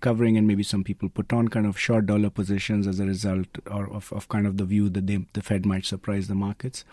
[0.00, 3.46] Covering and maybe some people put on kind of short dollar positions as a result
[3.70, 6.84] or of, of kind of the view that they, the Fed might surprise the markets.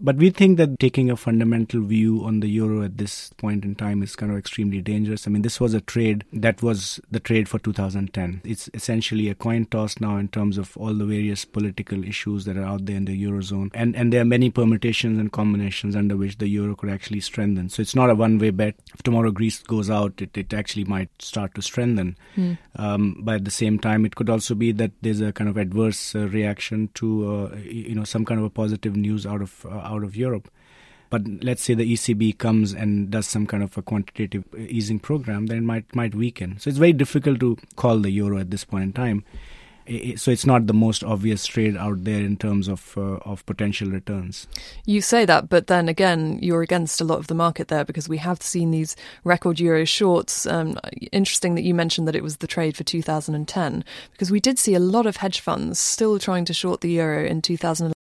[0.00, 3.74] But we think that taking a fundamental view on the euro at this point in
[3.74, 5.26] time is kind of extremely dangerous.
[5.26, 8.42] I mean, this was a trade that was the trade for 2010.
[8.44, 12.56] It's essentially a coin toss now in terms of all the various political issues that
[12.56, 13.70] are out there in the eurozone.
[13.74, 17.68] And, and there are many permutations and combinations under which the euro could actually strengthen.
[17.68, 18.76] So it's not a one way bet.
[18.94, 22.16] If tomorrow Greece goes out, it, it actually might start to strengthen.
[22.36, 22.58] Mm.
[22.76, 25.56] Um, but at the same time, it could also be that there's a kind of
[25.56, 29.66] adverse uh, reaction to, uh, you know, some kind of a positive news out of
[29.66, 30.50] uh, out of Europe.
[31.10, 35.46] But let's say the ECB comes and does some kind of a quantitative easing program,
[35.46, 36.58] then it might might weaken.
[36.58, 39.24] So it's very difficult to call the euro at this point in time.
[40.16, 43.88] So it's not the most obvious trade out there in terms of uh, of potential
[43.88, 44.46] returns.
[44.84, 48.06] You say that, but then again, you're against a lot of the market there because
[48.06, 48.94] we have seen these
[49.24, 50.44] record euro shorts.
[50.44, 50.78] Um,
[51.10, 54.74] interesting that you mentioned that it was the trade for 2010 because we did see
[54.74, 57.97] a lot of hedge funds still trying to short the euro in 2011.